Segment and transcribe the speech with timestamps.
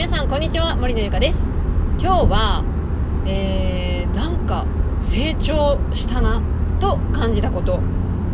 [0.00, 1.38] 皆さんこんにちは森のゆかです。
[1.98, 2.64] 今日は
[3.26, 4.64] えー、なんか
[4.98, 6.40] 成長したな
[6.80, 7.80] と感じたこと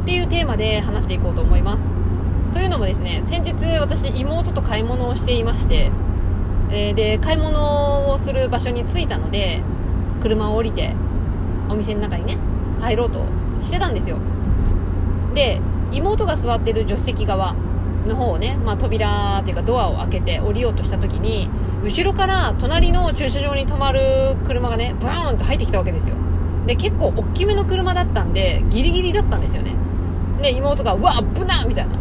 [0.05, 1.83] っていうテーマで話していこうと思います。
[2.53, 5.91] というのもですね先日私妹と買い物をしていまして
[6.71, 9.61] えー、で買い物をする場所に着いたので
[10.23, 10.95] 車を降りて
[11.69, 12.39] お店の中にね
[12.81, 13.25] 入ろうと
[13.65, 14.19] してたんですよ。
[15.35, 15.61] で
[15.91, 17.57] 妹が座ってる助手席側
[18.07, 21.49] の方をね、まあ、扉っていうかドアを開けて降りようとした時に
[21.85, 26.17] 後ろから隣の駐車場に止まる車がねブーンと入ってきたわけですよ。
[26.67, 29.75] で結構大きめの車だったんでギリギリだったんですよね。
[30.43, 31.95] で妹が「うわ危な!」みたいな。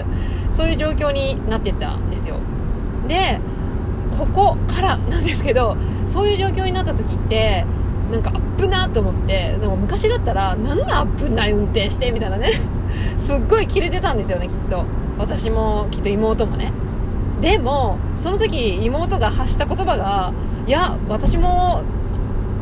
[0.52, 2.36] そういう状況になってったんですよ。
[3.06, 3.38] で
[4.18, 7.66] ここからなんですけどそういう状況になった時って
[8.10, 12.52] なんか危なと思ってなんか昔だったらなんな危ない運転してみたいなね。
[13.18, 14.84] すっごいキレてたんですよねきっと。
[15.18, 16.72] 私もきっと妹もね。
[17.40, 20.32] でもその時妹が発した言葉が
[20.66, 21.82] いや私も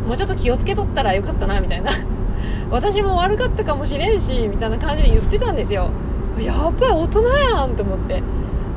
[0.07, 1.91] もうちょっと気をつけとったらよかったなみたいな。
[2.71, 5.91] 私も悪かったかもしれんしみたいな感じで言ってたんですよ。
[6.39, 8.23] やっぱり大人やんと思って。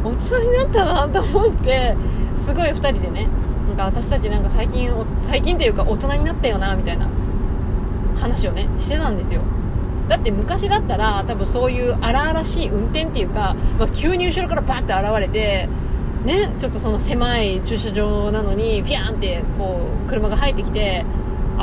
[0.03, 1.95] 大人になったなと思って
[2.45, 3.28] すごい2人でね
[3.75, 7.09] なんか私たちなんか最近最近っていうか大人になったよなみたいな
[8.16, 9.41] 話をねしてたんですよ。
[10.08, 15.67] だって昔だったら多分そういう荒々しい運転っていうか、まあ、急に後ろからバッて現れて
[16.25, 21.05] ね、ちょっとその狭い駐車場なのにピャンってこう車が入ってきて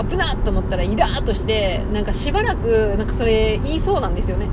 [0.09, 4.47] 危なと思ったらイラーっとしてなんかしばらくなんかそれ言いそうなんですよね。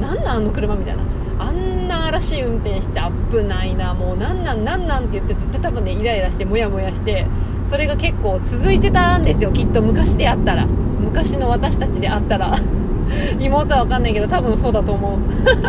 [0.00, 1.02] なんなんあの車みたいな。
[1.40, 3.00] あんな嵐しい運転して
[3.30, 7.26] 危ないなもうなんなんなんなんって言ってずっと多分ねイライラしてモヤモヤして
[7.64, 9.52] それが結構続いてたんですよ。
[9.52, 10.66] きっと昔であったら。
[10.66, 12.56] 昔の私たちであったら。
[13.38, 15.18] 妹は分かんないけど多分そうだと思う。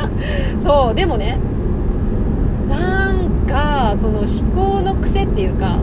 [0.62, 1.38] そうでもね
[2.68, 5.78] なんかその思考の癖っていうか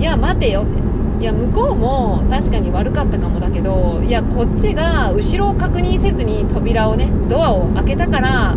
[0.00, 0.88] いや待てよって。
[1.20, 8.56] いや向こうも確かに悪かったかもだけどいやこっちが後ろを確認せずに扉をねドアを開けたから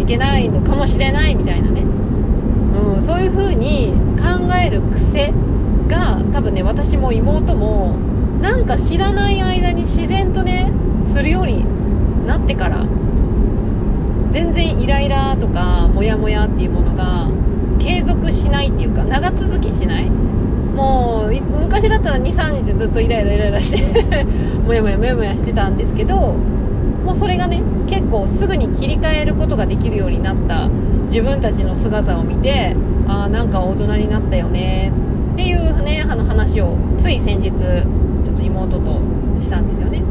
[0.00, 5.34] いけないのかもしれないみたいなね、うん、そういう風に考える癖
[5.88, 7.96] が多分ね私も妹も
[8.40, 10.70] なんか知らない間に自然とね
[11.02, 11.64] するように
[12.26, 12.86] なってから
[14.30, 17.28] 全然イライラとかモヤモヤっていうものが
[17.78, 20.10] 継続しないっていうか長続きしない。
[20.80, 24.24] もう昔だったら23日ずっとイライライライラして
[24.64, 26.14] モヤモヤモヤモヤしてたんですけど
[27.04, 30.68] もうそれがね結構すぐに切り替えることができるようになった
[31.08, 32.76] 自分たちの姿を見て
[33.08, 34.92] ああなんか大人になったよね
[35.34, 37.50] っていうねあの話をつい先日
[38.50, 39.00] 妹と
[39.40, 40.02] したんですよね。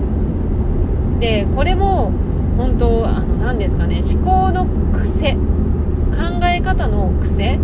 [1.19, 2.11] でこれも
[2.57, 5.38] 本当あの何ですかね思考の癖考
[6.44, 7.59] え方の癖っ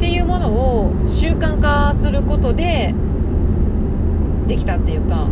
[0.00, 2.94] ていうものを習慣化することで
[4.46, 5.28] できたっていうか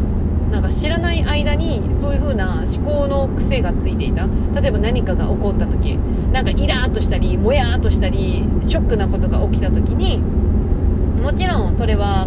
[0.51, 4.27] なんか知らない間にそういう風な思考の癖がついていた。
[4.61, 5.97] 例えば何かが起こった時
[6.33, 10.19] なんかイラーっとしたりもやーっとしたりショックなことが起きた時に
[11.23, 12.27] もちろんそれは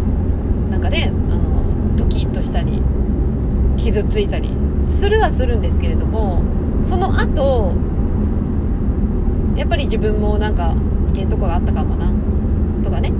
[0.70, 2.82] なんかねあのドキッとしたり
[3.84, 4.50] 傷ついたり
[4.82, 6.42] するはするんですけれども
[6.80, 7.74] その後
[9.56, 10.74] やっぱり自分もなんか
[11.10, 12.10] いけんとこがあったかもな
[12.82, 13.12] とかね。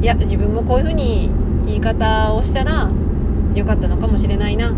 [0.00, 1.30] いや自分もこういう風に
[1.66, 2.90] 言い方をしたら
[3.54, 4.74] 良かったのかもしれないなっ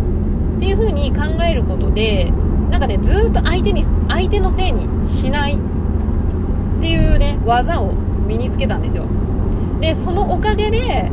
[0.61, 2.33] ていう風に考えることで
[2.71, 5.59] なんかねずっと相手に相手のせいにしないっ
[6.81, 7.93] ていうね技を
[8.27, 9.05] 身につけたんですよ。
[9.81, 11.11] でそのおかげで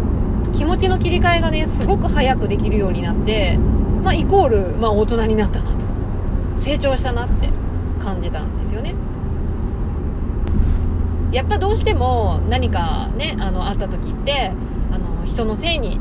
[0.54, 3.58] 気持ちの切り替えがねすごく早くできるようになって
[4.04, 5.86] まあ、イコール、まあ、大人になったなと。
[6.58, 7.50] 成長したなって
[8.02, 8.94] 感じたんですよね。
[11.32, 14.52] やっぱどうしても何かねあのあった時って
[14.92, 16.00] あの人のせいに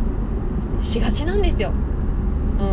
[0.83, 1.73] しがちなんですよ、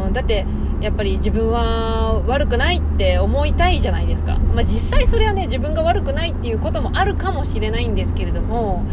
[0.05, 0.45] うん、だって
[0.81, 8.83] やっぱり自分は悪くないって思いたいじゃないですか、まあ、実際それはね自分が悪くないっていうこともあるかもしれないんですけれども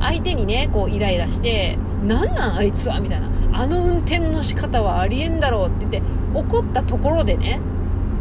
[0.00, 3.00] 相手にねこうイライラしてなんなんあいつは？
[3.00, 6.02] みたいなあの運転の仕方はありえんだろうって言って
[6.34, 7.60] 怒ったところでね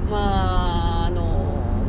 [0.09, 1.83] まああの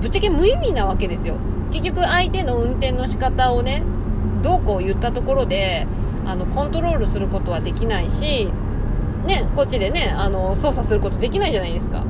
[0.00, 1.36] ぶっちゃけ無意味なわけですよ。
[1.72, 3.82] 結局相手の運転の仕方をね
[4.42, 5.86] どうこう言ったところで
[6.24, 8.48] あのコントロールすることはできないし
[9.26, 12.04] ねこっちでねあの操作することできないじゃないですか。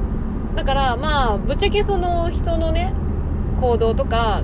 [0.55, 2.93] だからまあぶっちゃけその人のね
[3.61, 4.43] 行動とか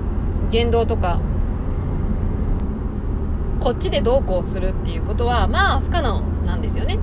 [0.51, 1.21] 言動とか
[3.63, 6.99] こっちでどうこうするっていうことはまあ不可能なんですよね、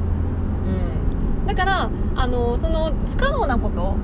[1.40, 3.96] うん、だからあのその不可能なこと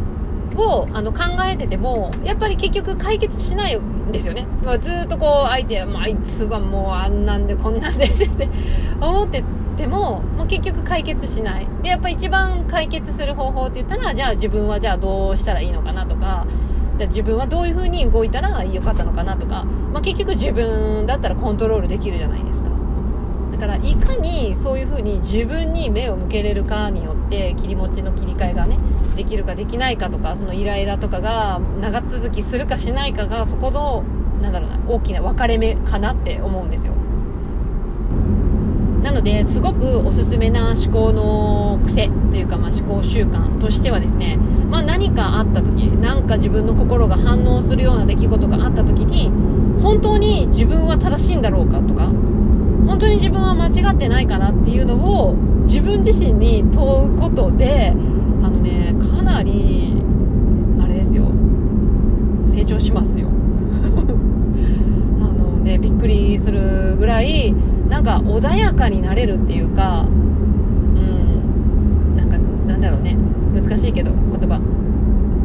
[0.59, 8.49] をあの考えててもやっぱり結局解決しないんですよね、まあ、ずっとこう相手は、まあ、あいつはもうあんなんでこんなんでって
[9.01, 9.45] 思って
[9.77, 11.69] てももう結局解決しない。
[11.83, 16.47] でやっぱ一番解決する方法って言ったらじゃあ自分はじゃあどうしたらいいのかなとか
[16.99, 22.71] じゃ自分はどういう風に動いたらよかったのかなとか、まあ、結局自分だったらコントロールできるじゃないですか。
[23.53, 28.77] だからいかにそういう風に自分に目を向けれるかによって切り持ちの切り替えがね
[29.17, 34.05] できるかできないかとかそのイライラとかが長続きするかしないかがそこの
[34.43, 36.93] なんだろうな大きな分かれ目かなって思うんですよ。
[39.17, 44.37] のですごくおすすめな思考の癖というか、まあ、思考習慣としてはですね、
[44.71, 49.31] まあ、何かあった時何か自分の心が反応するような出来事があった時に
[49.83, 52.07] 本当に自分は正しいんだろうかとか
[52.87, 55.35] 本当に自分は間違ってないかなっていうのを
[55.65, 57.93] 自分自身に問うことで
[58.43, 59.95] あのねかなり
[60.83, 61.25] あれですよ
[62.47, 63.29] 成長しますよ。
[65.21, 67.55] あのねびっくりするぐらい
[67.89, 73.17] なんか穏やかになれるっていうかうんなんかなんだろうね。
[73.55, 74.61] 難しいけど言葉。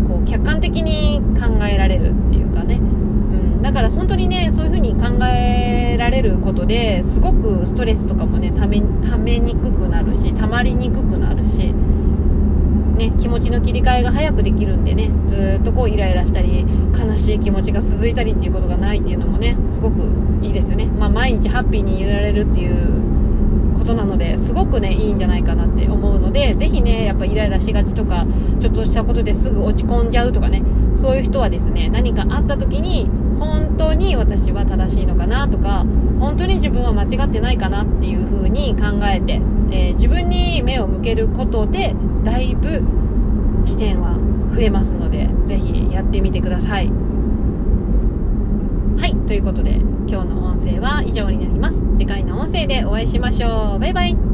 [0.08, 11.74] こう客観的に考えられるっていうかね、うん、だから本当にねそういう風に考えられることですごくストレスとかもねためためにくくなるし溜まりにくくなるし
[13.02, 16.68] ね、気持ちの切り替えが早くできるんでねずっとこうイライラしたり
[17.06, 20.04] 悲しい気持ちが続いたりっていうことがないっていうのもねすごく
[20.42, 28.26] いいですよね、まあ、毎日ハッピーにいられるっていうことなのですごくねいいんじゃないかなって思うのでぜひねやっぱイライラしがちとか
[28.60, 30.64] ちょっとしたことですぐ落ち込んじゃうとかね
[30.94, 33.10] そういう人はですね何かあった時に
[33.40, 35.86] 本当に私は正しいのかなとか
[36.20, 42.84] 本当に自分は間違ってないかなっていう風に考えて、えー、自分に目を向けることでだいぶ
[43.66, 46.88] 視点は増えますのでぜひやってみてください。
[48.98, 49.78] はいということで
[50.08, 51.82] 今日の音声は以上になります。
[51.98, 53.80] 次回の音声でお会いしましょう。
[53.80, 54.31] バイバイ。